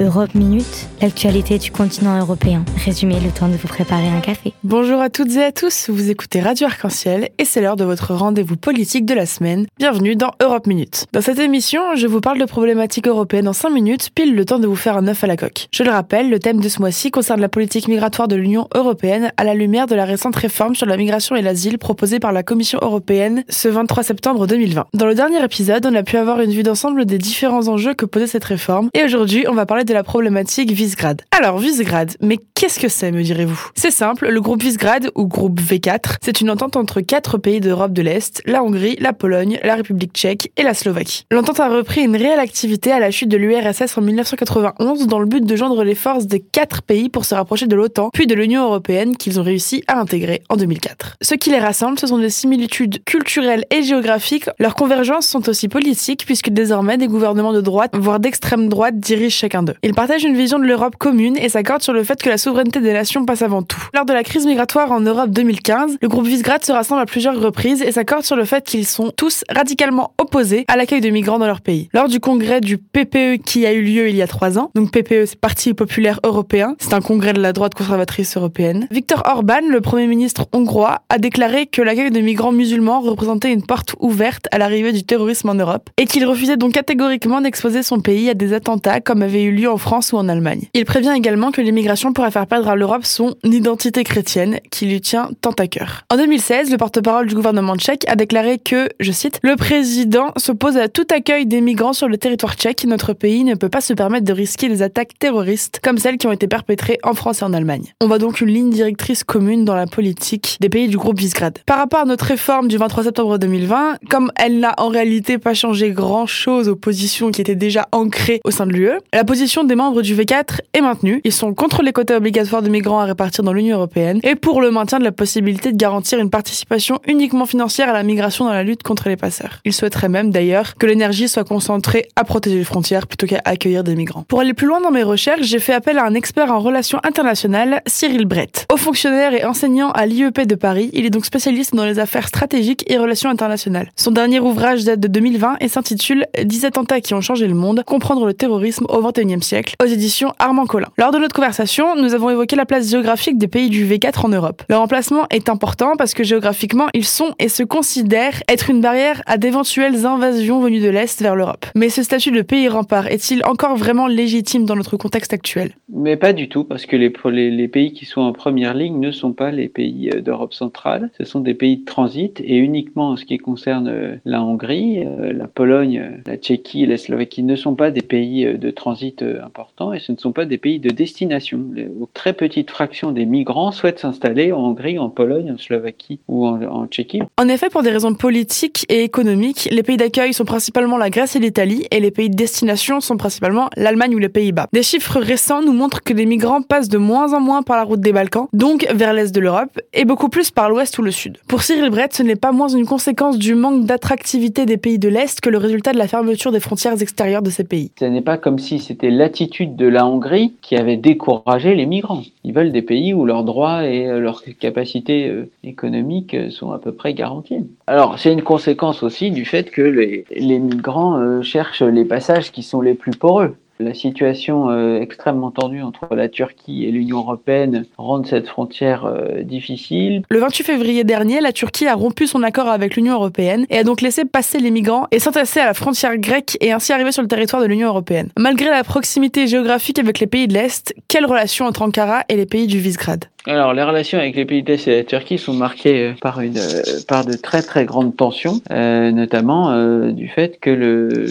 [0.00, 2.64] Europe Minute, l'actualité du continent européen.
[2.84, 4.52] Résumé, le temps de vous préparer un café.
[4.64, 8.12] Bonjour à toutes et à tous, vous écoutez Radio Arc-en-Ciel et c'est l'heure de votre
[8.12, 9.66] rendez-vous politique de la semaine.
[9.78, 11.06] Bienvenue dans Europe Minute.
[11.12, 14.58] Dans cette émission, je vous parle de problématiques européennes en 5 minutes, pile le temps
[14.58, 15.68] de vous faire un œuf à la coque.
[15.70, 19.30] Je le rappelle, le thème de ce mois-ci concerne la politique migratoire de l'Union européenne
[19.36, 22.42] à la lumière de la récente réforme sur la migration et l'asile proposée par la
[22.42, 24.86] Commission européenne ce 23 septembre 2020.
[24.92, 28.06] Dans le dernier épisode, on a pu avoir une vue d'ensemble des différents enjeux que
[28.06, 31.22] posait cette réforme et aujourd'hui, on va parler de la problématique Visegrad.
[31.30, 33.70] Alors, Visegrad, mais qu'est-ce que c'est, me direz-vous?
[33.74, 37.92] C'est simple, le groupe Visegrad, ou groupe V4, c'est une entente entre quatre pays d'Europe
[37.92, 41.24] de l'Est, la Hongrie, la Pologne, la République tchèque et la Slovaquie.
[41.30, 45.26] L'entente a repris une réelle activité à la chute de l'URSS en 1991 dans le
[45.26, 48.34] but de joindre les forces des quatre pays pour se rapprocher de l'OTAN, puis de
[48.34, 51.16] l'Union européenne qu'ils ont réussi à intégrer en 2004.
[51.20, 54.48] Ce qui les rassemble, ce sont des similitudes culturelles et géographiques.
[54.58, 59.36] Leurs convergences sont aussi politiques puisque désormais des gouvernements de droite, voire d'extrême droite, dirigent
[59.36, 59.73] chacun d'eux.
[59.82, 62.80] Ils partagent une vision de l'Europe commune et s'accordent sur le fait que la souveraineté
[62.80, 63.82] des nations passe avant tout.
[63.94, 67.40] Lors de la crise migratoire en Europe 2015, le groupe Visegrad se rassemble à plusieurs
[67.40, 71.38] reprises et s'accorde sur le fait qu'ils sont tous radicalement opposés à l'accueil de migrants
[71.38, 71.88] dans leur pays.
[71.92, 74.90] Lors du congrès du PPE qui a eu lieu il y a trois ans, donc
[74.90, 79.60] PPE c'est Parti populaire européen, c'est un congrès de la droite conservatrice européenne, Viktor Orban,
[79.68, 84.46] le premier ministre hongrois, a déclaré que l'accueil de migrants musulmans représentait une porte ouverte
[84.52, 88.34] à l'arrivée du terrorisme en Europe et qu'il refusait donc catégoriquement d'exposer son pays à
[88.34, 90.68] des attentats comme avait eu lieu en France ou en Allemagne.
[90.74, 95.00] Il prévient également que l'immigration pourrait faire perdre à l'Europe son identité chrétienne qui lui
[95.00, 96.02] tient tant à cœur.
[96.10, 100.76] En 2016, le porte-parole du gouvernement tchèque a déclaré que, je cite, le président s'oppose
[100.76, 102.84] à tout accueil des migrants sur le territoire tchèque.
[102.84, 106.26] Notre pays ne peut pas se permettre de risquer des attaques terroristes comme celles qui
[106.26, 107.94] ont été perpétrées en France et en Allemagne.
[108.00, 111.58] On voit donc une ligne directrice commune dans la politique des pays du groupe Visegrad.
[111.66, 115.54] Par rapport à notre réforme du 23 septembre 2020, comme elle n'a en réalité pas
[115.54, 119.53] changé grand chose aux positions qui étaient déjà ancrées au sein de l'UE, la position
[119.62, 121.20] des membres du V4 est maintenue.
[121.22, 124.60] Ils sont contre les quotas obligatoires de migrants à répartir dans l'Union européenne et pour
[124.60, 128.52] le maintien de la possibilité de garantir une participation uniquement financière à la migration dans
[128.52, 129.60] la lutte contre les passeurs.
[129.64, 133.84] Ils souhaiteraient même d'ailleurs que l'énergie soit concentrée à protéger les frontières plutôt qu'à accueillir
[133.84, 134.24] des migrants.
[134.26, 136.98] Pour aller plus loin dans mes recherches, j'ai fait appel à un expert en relations
[137.04, 138.66] internationales, Cyril Brett.
[138.72, 142.26] Haut fonctionnaire et enseignant à l'IEP de Paris, il est donc spécialiste dans les affaires
[142.26, 143.90] stratégiques et relations internationales.
[143.94, 147.84] Son dernier ouvrage date de 2020 et s'intitule 10 attentats qui ont changé le monde,
[147.86, 150.88] comprendre le terrorisme au XXIe siècle, aux éditions Armand Collin.
[150.98, 154.30] Lors de notre conversation, nous avons évoqué la place géographique des pays du V4 en
[154.30, 154.62] Europe.
[154.68, 159.22] Leur emplacement est important parce que géographiquement, ils sont et se considèrent être une barrière
[159.26, 161.66] à d'éventuelles invasions venues de l'Est vers l'Europe.
[161.74, 165.72] Mais ce statut de pays rempart est-il encore vraiment légitime dans notre contexte actuel?
[165.92, 168.98] Mais pas du tout, parce que les, les, les, pays qui sont en première ligne
[168.98, 172.56] ne sont pas les pays euh, d'Europe centrale, ce sont des pays de transit, et
[172.56, 176.96] uniquement en ce qui concerne euh, la Hongrie, euh, la Pologne, la Tchéquie et la
[176.96, 180.58] Slovaquie ne sont pas des pays de transit importants, et ce ne sont pas des
[180.58, 181.58] pays de destination.
[181.76, 186.46] Une très petite fraction des migrants souhaitent s'installer en Hongrie, en Pologne, en Slovaquie ou
[186.46, 187.22] en, en Tchéquie.
[187.38, 191.36] En effet, pour des raisons politiques et économiques, les pays d'accueil sont principalement la Grèce
[191.36, 194.68] et l'Italie, et les pays de destination sont principalement l'Allemagne ou les Pays-Bas.
[194.72, 197.84] Des chiffres récents nous montrent que les migrants passent de moins en moins par la
[197.84, 201.10] route des Balkans, donc vers l'est de l'Europe, et beaucoup plus par l'ouest ou le
[201.10, 201.38] sud.
[201.48, 205.08] Pour Cyril Brett, ce n'est pas moins une conséquence du manque d'attractivité des pays de
[205.08, 207.92] l'Est que le résultat de la fermeture des frontières extérieures de ces pays.
[207.98, 212.24] Ce n'est pas comme si c'était l'attitude de la Hongrie qui avait découragé les migrants.
[212.44, 217.14] Ils veulent des pays où leurs droits et leurs capacités économiques sont à peu près
[217.14, 217.66] garantis.
[217.86, 222.52] Alors, c'est une conséquence aussi du fait que les, les migrants euh, cherchent les passages
[222.52, 223.56] qui sont les plus poreux.
[223.80, 229.42] La situation euh, extrêmement tendue entre la Turquie et l'Union européenne rend cette frontière euh,
[229.42, 230.22] difficile.
[230.30, 233.84] Le 28 février dernier, la Turquie a rompu son accord avec l'Union européenne et a
[233.84, 237.22] donc laissé passer les migrants et s'entasser à la frontière grecque et ainsi arriver sur
[237.22, 238.28] le territoire de l'Union européenne.
[238.38, 242.46] Malgré la proximité géographique avec les pays de l'Est, quelle relation entre Ankara et les
[242.46, 243.24] pays du Visegrad?
[243.46, 246.40] Alors, les relations avec les pays de l'Est et la Turquie sont marquées euh, par
[246.40, 251.26] une euh, par de très très grandes tensions, euh, notamment euh, du fait que le,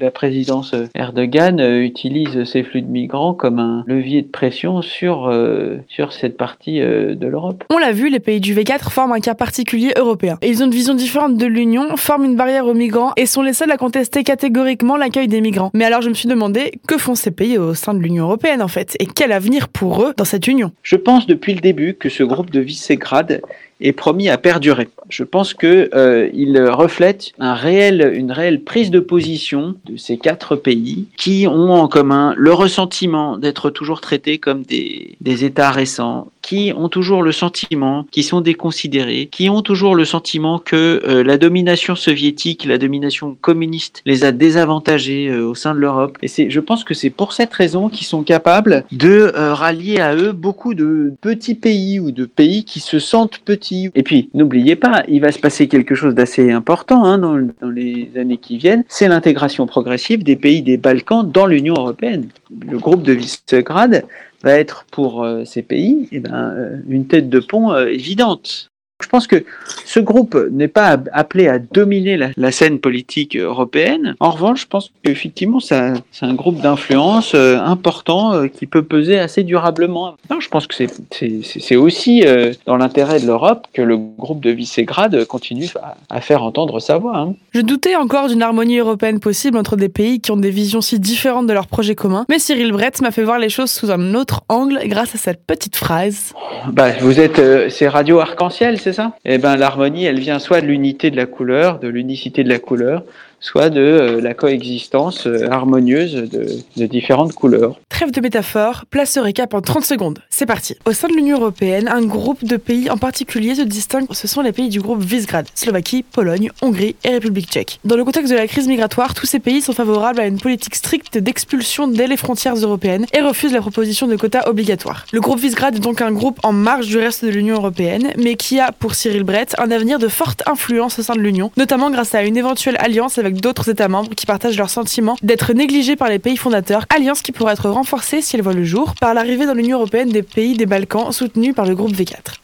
[0.00, 5.76] la présidence Erdogan utilise ces flux de migrants comme un levier de pression sur euh,
[5.88, 7.62] sur cette partie de l'Europe.
[7.70, 10.38] On l'a vu, les pays du V4 forment un cas particulier européen.
[10.42, 13.42] Et ils ont une vision différente de l'Union, forment une barrière aux migrants et sont
[13.42, 15.70] les seuls à contester catégoriquement l'accueil des migrants.
[15.74, 18.62] Mais alors, je me suis demandé que font ces pays au sein de l'Union européenne
[18.62, 18.96] en fait?
[18.98, 20.72] Et quel avenir pour eux dans cette union?
[20.82, 23.42] Je pense depuis le début que ce groupe de Visegrad
[23.80, 24.88] est promis à perdurer.
[25.08, 30.56] Je pense qu'il euh, reflète un réel, une réelle prise de position de ces quatre
[30.56, 36.28] pays qui ont en commun le ressentiment d'être toujours traités comme des, des États récents,
[36.42, 41.22] qui ont toujours le sentiment, qui sont déconsidérés, qui ont toujours le sentiment que euh,
[41.22, 46.18] la domination soviétique, la domination communiste les a désavantagés euh, au sein de l'Europe.
[46.20, 50.00] Et c'est, je pense que c'est pour cette raison qu'ils sont capables de euh, rallier
[50.00, 53.71] à eux beaucoup de petits pays ou de pays qui se sentent petits.
[53.94, 57.36] Et puis, n'oubliez pas, il va se passer quelque chose d'assez important hein, dans,
[57.68, 62.28] les années qui viennent, c'est l'intégration progressive des pays des Balkans dans l'Union européenne.
[62.70, 64.04] Le groupe de Visegrad
[64.42, 68.71] va être pour euh, ces pays eh ben, euh, une tête de pont euh, évidente.
[69.02, 69.44] Je pense que
[69.84, 74.14] ce groupe n'est pas appelé à dominer la, scène politique européenne.
[74.20, 75.76] En revanche, je pense qu'effectivement, c'est
[76.22, 80.16] un, groupe d'influence euh, important euh, qui peut peser assez durablement.
[80.30, 84.50] Non, je pense que c'est aussi euh, dans l'intérêt de l'Europe que le groupe de
[84.50, 85.68] Visegrad continue
[86.08, 87.18] à, faire entendre sa voix.
[87.18, 87.34] Hein.
[87.52, 90.98] Je doutais encore d'une harmonie européenne possible entre des pays qui ont des visions si
[91.00, 94.14] différentes de leurs projets communs, mais Cyril Brett m'a fait voir les choses sous un
[94.14, 96.32] autre angle grâce à cette petite phrase.
[96.68, 99.16] Bah, vous êtes, c'est Radio Arc-en-Ciel, c'est ça?
[99.24, 102.58] Eh ben, l'harmonie, elle vient soit de l'unité de la couleur, de l'unicité de la
[102.58, 103.04] couleur,
[103.42, 107.78] soit de euh, la coexistence euh, harmonieuse de, différentes couleurs.
[107.88, 110.20] Trêve de métaphore, place au récap en 30 secondes.
[110.30, 110.76] C'est parti.
[110.86, 114.06] Au sein de l'Union européenne, un groupe de pays en particulier se distingue.
[114.10, 117.80] Ce sont les pays du groupe Visegrad, Slovaquie, Pologne, Hongrie et République tchèque.
[117.84, 120.74] Dans le contexte de la crise migratoire, tous ces pays sont favorables à une politique
[120.74, 125.04] stricte d'expulsion dès les frontières européennes et refusent la proposition de quotas obligatoires.
[125.12, 128.36] Le groupe Visegrad est donc un groupe en marge du reste de l'Union européenne, mais
[128.36, 131.90] qui a, pour Cyril Brett, un avenir de forte influence au sein de l'Union, notamment
[131.90, 136.08] grâce à une éventuelle alliance d'autres États membres qui partagent leur sentiment d'être négligés par
[136.08, 139.46] les pays fondateurs, alliance qui pourrait être renforcée si elle voit le jour par l'arrivée
[139.46, 142.42] dans l'Union européenne des pays des Balkans soutenus par le groupe V4.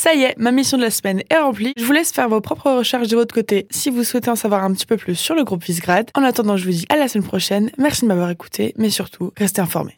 [0.00, 1.72] Ça y est, ma mission de la semaine est remplie.
[1.76, 4.62] Je vous laisse faire vos propres recherches de votre côté si vous souhaitez en savoir
[4.62, 6.08] un petit peu plus sur le groupe Visegrad.
[6.14, 7.70] En attendant, je vous dis à la semaine prochaine.
[7.78, 9.94] Merci de m'avoir écouté, mais surtout, restez informés.